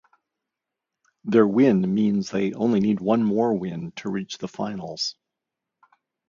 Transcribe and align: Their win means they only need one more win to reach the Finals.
Their 1.25 1.45
win 1.45 1.93
means 1.93 2.31
they 2.31 2.53
only 2.53 2.79
need 2.79 2.99
one 3.01 3.21
more 3.23 3.53
win 3.53 3.91
to 3.97 4.09
reach 4.09 4.39
the 4.39 4.47
Finals. 4.47 5.15